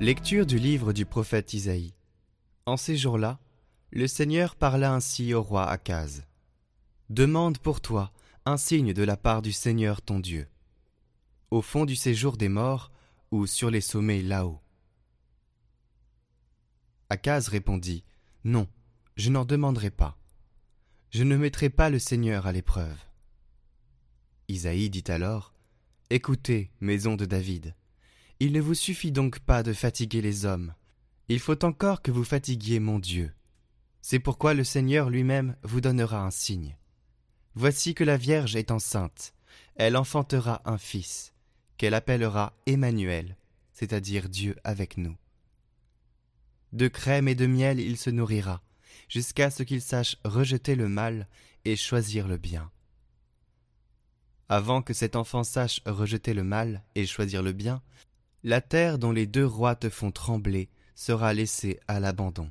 [0.00, 1.92] Lecture du livre du prophète Isaïe.
[2.64, 3.38] En ces jours-là,
[3.92, 6.24] le Seigneur parla ainsi au roi Akaz.
[7.10, 8.10] Demande pour toi
[8.46, 10.48] un signe de la part du Seigneur ton Dieu.
[11.50, 12.90] Au fond du séjour des morts
[13.30, 14.62] ou sur les sommets là-haut.
[17.10, 18.02] Akaz répondit
[18.44, 18.68] Non,
[19.16, 20.16] je n'en demanderai pas.
[21.10, 23.04] Je ne mettrai pas le Seigneur à l'épreuve.
[24.48, 25.52] Isaïe dit alors
[26.08, 27.74] Écoutez, maison de David,
[28.40, 30.74] il ne vous suffit donc pas de fatiguer les hommes,
[31.28, 33.32] il faut encore que vous fatiguiez mon Dieu.
[34.02, 36.76] C'est pourquoi le Seigneur lui-même vous donnera un signe.
[37.54, 39.34] Voici que la Vierge est enceinte,
[39.76, 41.34] elle enfantera un fils,
[41.76, 43.36] qu'elle appellera Emmanuel,
[43.74, 45.16] c'est-à-dire Dieu avec nous.
[46.72, 48.62] De crème et de miel il se nourrira,
[49.08, 51.28] jusqu'à ce qu'il sache rejeter le mal
[51.64, 52.70] et choisir le bien.
[54.48, 57.82] Avant que cet enfant sache rejeter le mal et choisir le bien,
[58.42, 62.50] la terre dont les deux rois te font trembler sera laissée à l'abandon.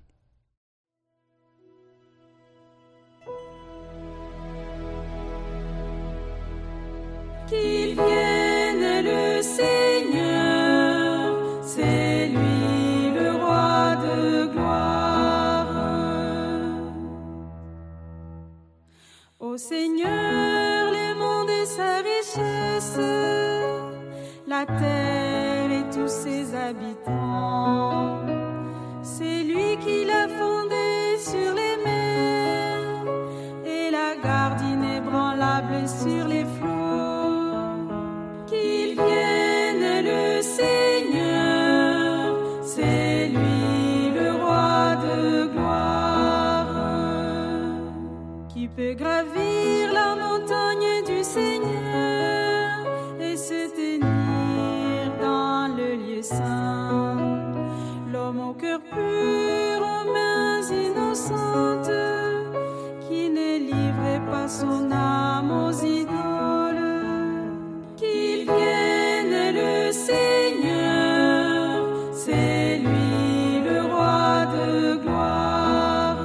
[35.88, 37.88] Sur les flots.
[38.48, 46.68] Qu'il vienne le Seigneur, c'est lui le roi de gloire,
[48.48, 52.86] qui peut gravir la montagne du Seigneur
[53.20, 57.18] et se tenir dans le lieu saint.
[58.12, 61.92] L'homme au cœur pur, aux mains innocentes,
[63.08, 63.30] qui
[67.98, 76.18] Qu'il vienne le Seigneur, c'est lui le roi de gloire.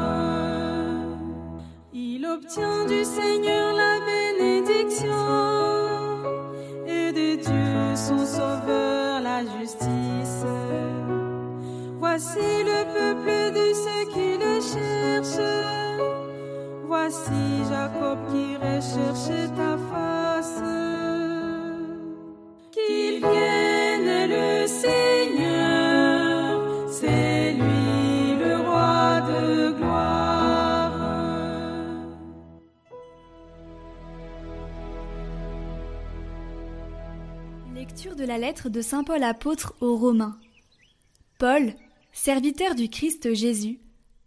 [1.94, 5.08] Il obtient du Seigneur la bénédiction
[6.86, 10.44] et de Dieu son sauveur la justice.
[11.98, 15.83] Voici le peuple de ceux qui le cherchent.
[18.30, 20.62] Qui recherche ta face.
[22.72, 26.08] Qu'il vienne le Seigneur,
[26.90, 30.92] c'est lui le roi de gloire.
[37.74, 40.38] Lecture de la lettre de Saint Paul apôtre aux Romains.
[41.38, 41.74] Paul,
[42.12, 43.78] serviteur du Christ Jésus,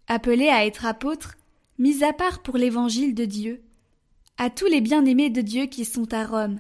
[0.08, 1.37] appelé à être apôtre,
[1.78, 3.64] mis à part pour l'évangile de Dieu,
[4.38, 6.60] à tous les bien-aimés de Dieu qui sont à Rome.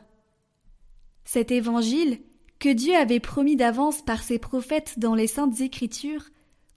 [1.25, 2.19] Cet évangile,
[2.59, 6.25] que Dieu avait promis d'avance par ses prophètes dans les saintes écritures,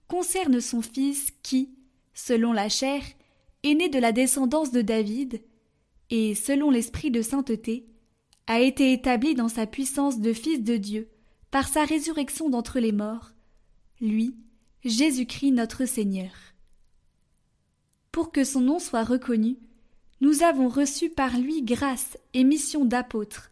[0.07, 1.73] concerne son Fils qui,
[2.13, 3.01] selon la chair,
[3.63, 5.41] est né de la descendance de David,
[6.09, 7.87] et, selon l'esprit de sainteté,
[8.47, 11.09] a été établi dans sa puissance de Fils de Dieu
[11.51, 13.31] par sa résurrection d'entre les morts,
[13.99, 14.35] lui,
[14.83, 16.31] Jésus-Christ notre Seigneur.
[18.11, 19.57] Pour que son nom soit reconnu,
[20.19, 23.51] nous avons reçu par lui grâce et mission d'apôtre,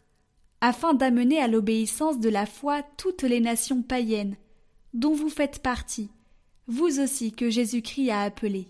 [0.61, 4.35] afin d'amener à l'obéissance de la foi toutes les nations païennes,
[4.93, 6.11] dont vous faites partie,
[6.67, 8.69] vous aussi que Jésus-Christ a appelés.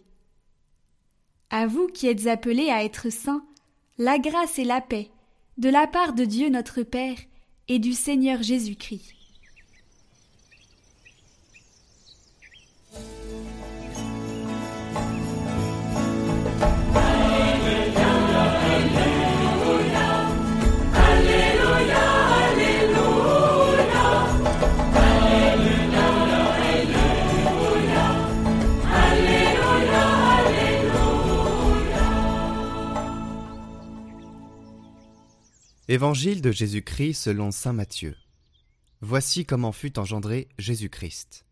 [1.49, 3.45] À vous qui êtes appelés à être saints,
[3.97, 5.11] la grâce et la paix,
[5.57, 7.17] de la part de Dieu notre Père
[7.67, 9.18] et du Seigneur Jésus-Christ.
[35.91, 38.15] Évangile de Jésus-Christ selon Saint Matthieu.
[39.01, 41.47] Voici comment fut engendré Jésus-Christ.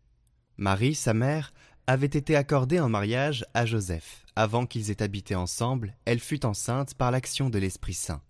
[0.58, 1.52] Marie, sa mère,
[1.88, 4.24] avait été accordée en mariage à Joseph.
[4.36, 8.22] Avant qu'ils aient habité ensemble, elle fut enceinte par l'action de l'Esprit Saint.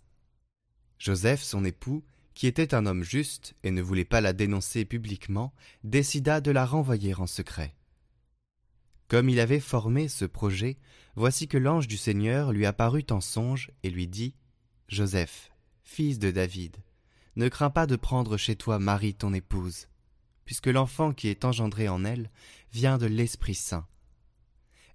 [0.98, 2.02] Joseph, son époux,
[2.32, 5.52] qui était un homme juste et ne voulait pas la dénoncer publiquement,
[5.84, 7.74] décida de la renvoyer en secret.
[9.08, 10.78] Comme il avait formé ce projet,
[11.16, 14.34] voici que l'ange du Seigneur lui apparut en songe et lui dit
[14.88, 15.50] Joseph,
[15.88, 16.76] fils de David,
[17.34, 19.88] ne crains pas de prendre chez toi Marie ton épouse,
[20.44, 22.30] puisque l'enfant qui est engendré en elle
[22.72, 23.86] vient de l'Esprit Saint.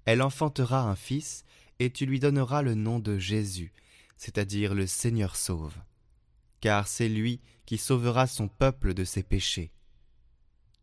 [0.06, 1.46] Elle enfantera un fils,
[1.80, 3.74] et tu lui donneras le nom de Jésus,
[4.18, 5.76] c'est-à-dire le Seigneur sauve.
[6.62, 9.74] Car c'est lui qui sauvera son peuple de ses péchés.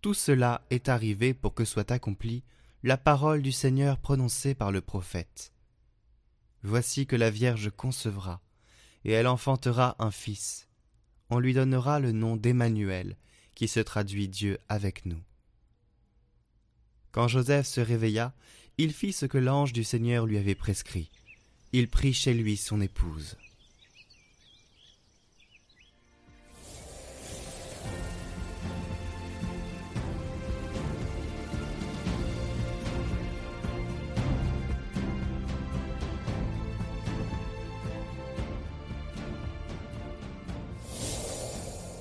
[0.02, 2.42] Tout cela est arrivé pour que soit accomplie
[2.82, 5.52] la parole du Seigneur prononcée par le prophète.
[6.62, 8.42] Voici que la Vierge concevra,
[9.04, 10.68] et elle enfantera un fils.
[11.30, 13.16] On lui donnera le nom d'Emmanuel,
[13.54, 15.20] qui se traduit Dieu avec nous.
[17.12, 18.34] Quand Joseph se réveilla,
[18.78, 21.10] il fit ce que l'ange du Seigneur lui avait prescrit.
[21.72, 23.36] Il prit chez lui son épouse.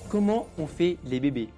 [0.10, 1.50] Comment on fait les bébés?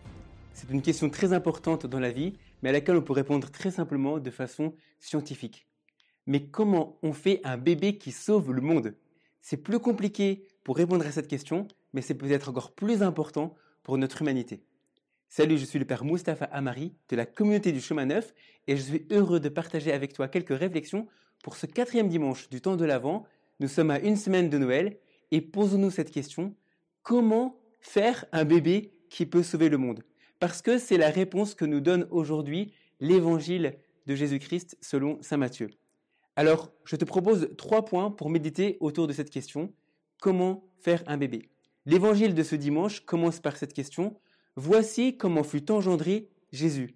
[0.54, 3.72] C'est une question très importante dans la vie, mais à laquelle on peut répondre très
[3.72, 5.70] simplement de façon scientifique.
[6.28, 8.94] Mais comment on fait un bébé qui sauve le monde?
[9.40, 13.98] C'est plus compliqué pour répondre à cette question, mais c'est peut-être encore plus important pour
[13.98, 14.66] notre humanité.
[15.30, 18.34] Salut, je suis le père Mustapha Amari de la communauté du chemin neuf
[18.68, 21.08] et je suis heureux de partager avec toi quelques réflexions
[21.42, 23.24] pour ce quatrième dimanche du temps de l'Avent.
[23.62, 24.98] Nous sommes à une semaine de Noël
[25.32, 26.54] et posons-nous cette question.
[27.02, 30.04] Comment faire un bébé qui peut sauver le monde
[30.40, 35.70] Parce que c'est la réponse que nous donne aujourd'hui l'évangile de Jésus-Christ selon Saint Matthieu.
[36.36, 39.74] Alors, je te propose trois points pour méditer autour de cette question.
[40.22, 41.50] Comment faire un bébé?
[41.86, 44.18] L'évangile de ce dimanche commence par cette question.
[44.56, 46.96] Voici comment fut engendré Jésus.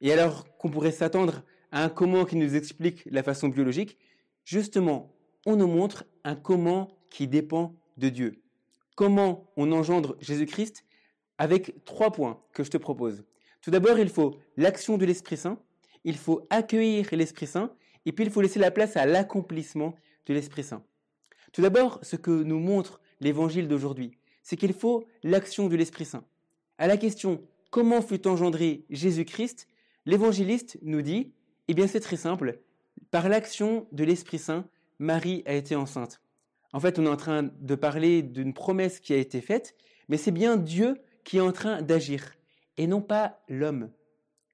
[0.00, 1.42] Et alors qu'on pourrait s'attendre
[1.72, 3.98] à un comment qui nous explique la façon biologique,
[4.44, 5.14] justement,
[5.46, 8.42] on nous montre un comment qui dépend de Dieu
[9.00, 10.84] comment on engendre Jésus-Christ
[11.38, 13.24] avec trois points que je te propose.
[13.62, 15.58] Tout d'abord, il faut l'action de l'Esprit Saint,
[16.04, 17.72] il faut accueillir l'Esprit Saint,
[18.04, 19.94] et puis il faut laisser la place à l'accomplissement
[20.26, 20.84] de l'Esprit Saint.
[21.50, 26.26] Tout d'abord, ce que nous montre l'évangile d'aujourd'hui, c'est qu'il faut l'action de l'Esprit Saint.
[26.76, 29.66] À la question comment fut engendré Jésus-Christ,
[30.04, 31.32] l'évangéliste nous dit,
[31.68, 32.60] eh bien c'est très simple,
[33.10, 34.68] par l'action de l'Esprit Saint,
[34.98, 36.20] Marie a été enceinte.
[36.72, 39.74] En fait, on est en train de parler d'une promesse qui a été faite,
[40.08, 42.34] mais c'est bien Dieu qui est en train d'agir,
[42.76, 43.90] et non pas l'homme.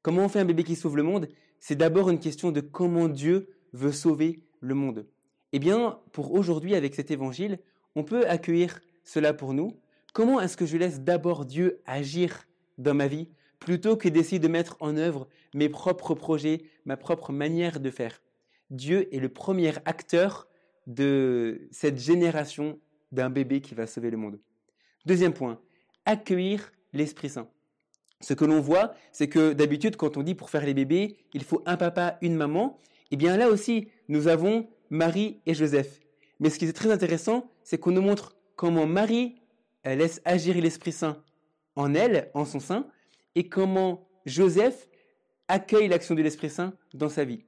[0.02, 1.28] Comment on fait un bébé qui sauve le monde?
[1.60, 5.06] C'est d'abord une question de comment Dieu veut sauver le monde.
[5.52, 7.58] Eh bien, pour aujourd'hui, avec cet évangile,
[7.94, 9.78] on peut accueillir cela pour nous.
[10.12, 12.46] Comment est-ce que je laisse d'abord Dieu agir
[12.78, 13.28] dans ma vie
[13.58, 18.22] plutôt que d'essayer de mettre en œuvre mes propres projets, ma propre manière de faire?
[18.70, 20.48] Dieu est le premier acteur
[20.86, 22.78] de cette génération
[23.12, 24.38] d'un bébé qui va sauver le monde.
[25.04, 25.60] Deuxième point,
[26.04, 27.48] accueillir l'Esprit Saint.
[28.20, 31.44] Ce que l'on voit, c'est que d'habitude, quand on dit pour faire les bébés, il
[31.44, 32.78] faut un papa, une maman,
[33.10, 36.00] eh bien là aussi, nous avons Marie et Joseph.
[36.40, 39.36] Mais ce qui est très intéressant, c'est qu'on nous montre comment Marie
[39.84, 41.22] laisse agir l'Esprit Saint
[41.76, 42.86] en elle, en son sein,
[43.34, 44.88] et comment Joseph
[45.48, 47.44] accueille l'action de l'Esprit Saint dans sa vie.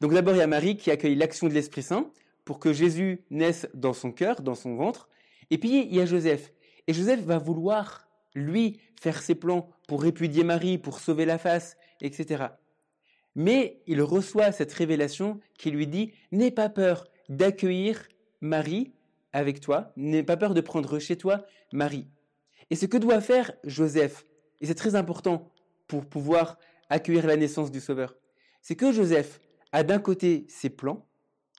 [0.00, 2.10] Donc d'abord, il y a Marie qui accueille l'action de l'Esprit Saint
[2.48, 5.10] pour que Jésus naisse dans son cœur, dans son ventre.
[5.50, 6.50] Et puis il y a Joseph.
[6.86, 11.76] Et Joseph va vouloir, lui, faire ses plans pour répudier Marie, pour sauver la face,
[12.00, 12.44] etc.
[13.34, 18.08] Mais il reçoit cette révélation qui lui dit, n'aie pas peur d'accueillir
[18.40, 18.94] Marie
[19.34, 22.08] avec toi, n'aie pas peur de prendre chez toi Marie.
[22.70, 24.24] Et ce que doit faire Joseph,
[24.62, 25.52] et c'est très important
[25.86, 26.56] pour pouvoir
[26.88, 28.16] accueillir la naissance du Sauveur,
[28.62, 29.38] c'est que Joseph
[29.72, 31.06] a d'un côté ses plans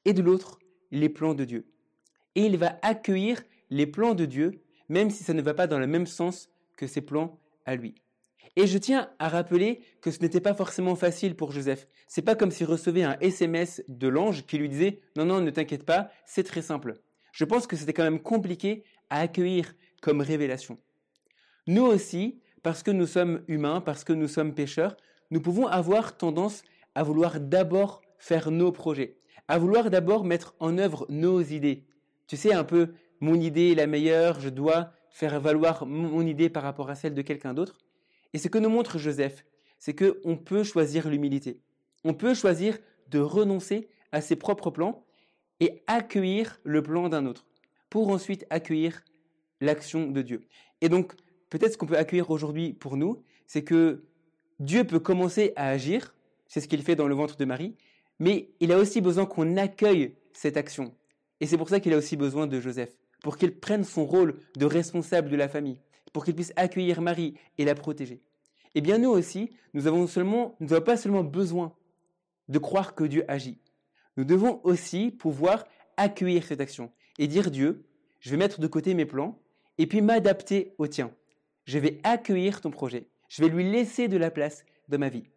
[0.06, 0.59] et de l'autre
[0.92, 1.66] les plans de Dieu.
[2.36, 5.80] Et il va accueillir les plans de Dieu, même si ça ne va pas dans
[5.80, 7.96] le même sens que ses plans à lui.
[8.56, 11.88] Et je tiens à rappeler que ce n'était pas forcément facile pour Joseph.
[12.08, 15.52] C'est pas comme s'il recevait un SMS de l'ange qui lui disait non non ne
[15.52, 16.96] t'inquiète pas, c'est très simple.
[17.32, 20.80] Je pense que c'était quand même compliqué à accueillir comme révélation.
[21.68, 24.98] Nous aussi, parce que nous sommes humains, parce que nous sommes pécheurs,
[25.30, 26.64] nous pouvons avoir tendance
[26.96, 29.19] à vouloir d'abord faire nos projets
[29.50, 31.84] à vouloir d'abord mettre en œuvre nos idées.
[32.28, 36.50] Tu sais, un peu, mon idée est la meilleure, je dois faire valoir mon idée
[36.50, 37.80] par rapport à celle de quelqu'un d'autre.
[38.34, 39.44] Et ce que nous montre Joseph,
[39.80, 41.60] c'est qu'on peut choisir l'humilité.
[42.04, 42.78] On peut choisir
[43.10, 45.04] de renoncer à ses propres plans
[45.60, 47.48] et accueillir le plan d'un autre,
[47.90, 49.04] pour ensuite accueillir
[49.62, 50.48] l'action de Dieu.
[50.82, 51.14] Et donc,
[51.50, 54.04] peut-être ce qu'on peut accueillir aujourd'hui pour nous, c'est que
[54.60, 56.16] Dieu peut commencer à agir,
[56.48, 57.76] c'est ce qu'il fait dans le ventre de Marie,
[58.20, 60.94] mais il a aussi besoin qu'on accueille cette action.
[61.40, 64.40] Et c'est pour ça qu'il a aussi besoin de Joseph, pour qu'il prenne son rôle
[64.58, 65.80] de responsable de la famille,
[66.14, 68.22] pour qu'il puisse accueillir Marie et la protéger.
[68.76, 71.74] Eh bien nous aussi, nous avons seulement, nous n'avons pas seulement besoin
[72.50, 73.60] de croire que Dieu agit.
[74.18, 75.66] Nous devons aussi pouvoir
[75.98, 77.86] accueillir cette action et dire Dieu,
[78.20, 79.40] je vais mettre de côté mes plans
[79.78, 81.12] et puis m'adapter au tien.
[81.66, 83.08] Je vais accueillir ton projet.
[83.30, 85.30] Je vais lui laisser de la place dans ma vie.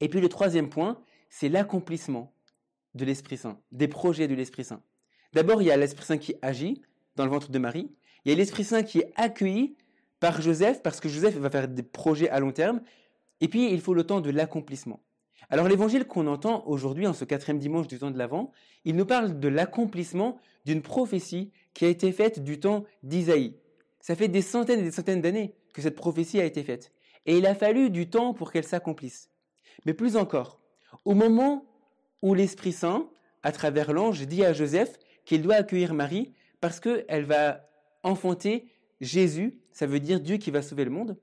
[0.00, 2.34] Et puis le troisième point, c'est l'accomplissement
[2.94, 4.82] de l'Esprit Saint, des projets de l'Esprit Saint.
[5.32, 6.82] D'abord, il y a l'Esprit Saint qui agit
[7.16, 7.90] dans le ventre de Marie.
[8.24, 9.76] Il y a l'Esprit Saint qui est accueilli
[10.18, 12.82] par Joseph, parce que Joseph va faire des projets à long terme.
[13.40, 15.00] Et puis, il faut le temps de l'accomplissement.
[15.48, 18.52] Alors, l'évangile qu'on entend aujourd'hui, en ce quatrième dimanche du temps de l'Avent,
[18.84, 23.56] il nous parle de l'accomplissement d'une prophétie qui a été faite du temps d'Isaïe.
[24.00, 26.92] Ça fait des centaines et des centaines d'années que cette prophétie a été faite.
[27.24, 29.30] Et il a fallu du temps pour qu'elle s'accomplisse.
[29.86, 30.59] Mais plus encore,
[31.04, 31.64] au moment
[32.22, 33.08] où l'Esprit Saint,
[33.42, 37.66] à travers l'ange, dit à Joseph qu'il doit accueillir Marie parce qu'elle va
[38.02, 38.66] enfanter
[39.00, 41.16] Jésus, ça veut dire Dieu qui va sauver le monde,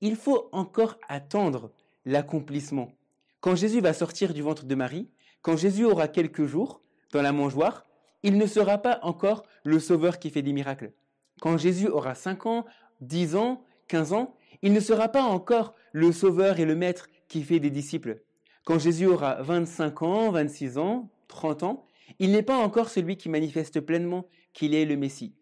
[0.00, 1.72] il faut encore attendre
[2.04, 2.92] l'accomplissement.
[3.40, 5.08] Quand Jésus va sortir du ventre de Marie,
[5.42, 6.80] quand Jésus aura quelques jours
[7.12, 7.84] dans la mangeoire,
[8.22, 10.92] il ne sera pas encore le sauveur qui fait des miracles.
[11.40, 12.64] Quand Jésus aura 5 ans,
[13.00, 17.42] 10 ans, 15 ans, il ne sera pas encore le sauveur et le maître qui
[17.42, 18.22] fait des disciples.
[18.64, 21.86] Quand Jésus aura 25 ans, 26 ans, 30 ans,
[22.18, 25.34] il n'est pas encore celui qui manifeste pleinement qu'il est le Messie.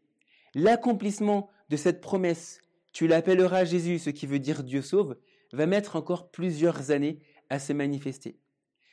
[0.55, 2.61] L'accomplissement de cette promesse,
[2.93, 5.17] tu l'appelleras Jésus, ce qui veut dire Dieu sauve,
[5.53, 8.39] va mettre encore plusieurs années à se manifester.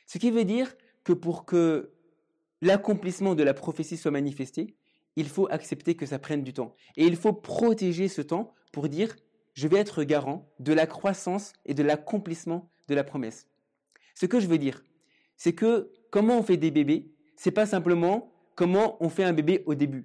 [0.06, 1.92] Ce qui veut dire que pour que
[2.62, 4.76] l'accomplissement de la prophétie soit manifesté,
[5.16, 6.76] il faut accepter que ça prenne du temps.
[6.96, 9.16] Et il faut protéger ce temps pour dire,
[9.54, 13.49] je vais être garant de la croissance et de l'accomplissement de la promesse.
[14.14, 14.82] Ce que je veux dire,
[15.36, 19.62] c'est que comment on fait des bébés, c'est pas simplement comment on fait un bébé
[19.66, 20.04] au début.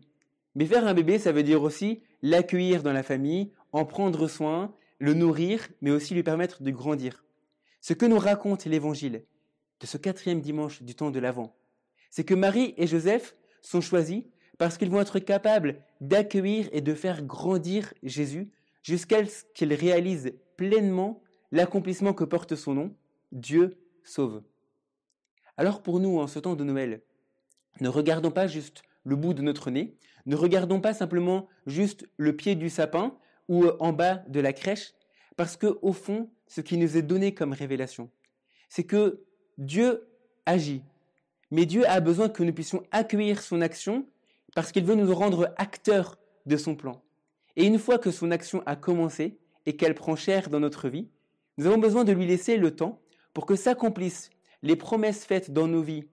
[0.55, 4.73] Mais faire un bébé, ça veut dire aussi l'accueillir dans la famille, en prendre soin,
[4.99, 7.25] le nourrir, mais aussi lui permettre de grandir.
[7.81, 9.25] Ce que nous raconte l'évangile
[9.81, 11.55] de ce quatrième dimanche du temps de l'Avent,
[12.09, 14.23] c'est que Marie et Joseph sont choisis
[14.57, 18.49] parce qu'ils vont être capables d'accueillir et de faire grandir Jésus
[18.83, 21.21] jusqu'à ce qu'il réalise pleinement
[21.51, 22.95] l'accomplissement que porte son nom,
[23.31, 24.41] Dieu sauve.
[25.57, 27.01] Alors pour nous, en ce temps de Noël,
[27.81, 32.35] ne regardons pas juste le bout de notre nez, ne regardons pas simplement juste le
[32.35, 34.93] pied du sapin ou en bas de la crèche,
[35.35, 38.09] parce que au fond, ce qui nous est donné comme révélation,
[38.69, 39.23] c'est que
[39.57, 40.07] Dieu
[40.45, 40.83] agit,
[41.51, 44.07] mais Dieu a besoin que nous puissions accueillir son action
[44.55, 47.01] parce qu'il veut nous rendre acteurs de son plan.
[47.55, 51.09] Et une fois que son action a commencé et qu'elle prend chair dans notre vie,
[51.57, 53.01] nous avons besoin de lui laisser le temps
[53.35, 54.31] pour que s'accomplissent
[54.63, 56.05] les promesses faites dans nos vies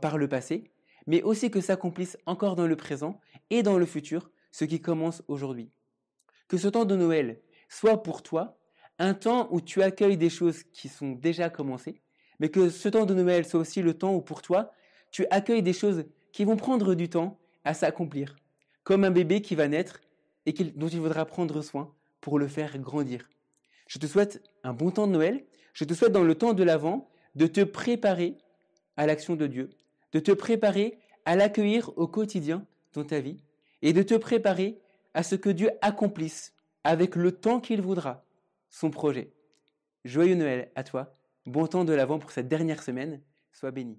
[0.00, 0.70] par le passé,
[1.08, 5.24] mais aussi que s'accomplisse encore dans le présent et dans le futur ce qui commence
[5.26, 5.72] aujourd'hui.
[6.46, 8.56] Que ce temps de Noël soit pour toi
[9.00, 12.00] un temps où tu accueilles des choses qui sont déjà commencées,
[12.38, 14.70] mais que ce temps de Noël soit aussi le temps où pour toi
[15.10, 18.36] tu accueilles des choses qui vont prendre du temps à s'accomplir,
[18.84, 20.00] comme un bébé qui va naître
[20.46, 23.28] et dont il faudra prendre soin pour le faire grandir.
[23.88, 26.62] Je te souhaite un bon temps de Noël, je te souhaite dans le temps de
[26.62, 28.36] l'Avent de te préparer
[28.96, 29.70] à l'action de Dieu,
[30.12, 33.38] de te préparer à l'accueillir au quotidien dans ta vie
[33.80, 34.78] et de te préparer
[35.14, 38.24] à ce que Dieu accomplisse avec le temps qu'il voudra
[38.70, 39.32] son projet.
[40.04, 43.20] Joyeux Noël à toi, bon temps de l'Avent pour cette dernière semaine,
[43.52, 43.98] sois béni.